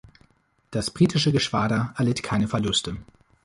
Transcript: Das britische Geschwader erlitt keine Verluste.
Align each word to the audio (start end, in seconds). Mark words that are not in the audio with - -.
Das 0.71 0.89
britische 0.89 1.31
Geschwader 1.31 1.93
erlitt 1.95 2.23
keine 2.23 2.47
Verluste. 2.47 2.97